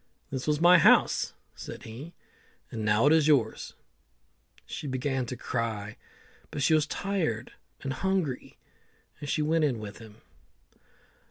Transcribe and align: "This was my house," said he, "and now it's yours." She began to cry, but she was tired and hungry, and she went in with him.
"This 0.31 0.47
was 0.47 0.59
my 0.59 0.79
house," 0.79 1.35
said 1.53 1.83
he, 1.83 2.15
"and 2.71 2.83
now 2.83 3.05
it's 3.05 3.27
yours." 3.27 3.75
She 4.65 4.87
began 4.87 5.27
to 5.27 5.37
cry, 5.37 5.95
but 6.49 6.63
she 6.63 6.73
was 6.73 6.87
tired 6.87 7.53
and 7.83 7.93
hungry, 7.93 8.57
and 9.19 9.29
she 9.29 9.43
went 9.43 9.63
in 9.63 9.77
with 9.77 9.99
him. 9.99 10.21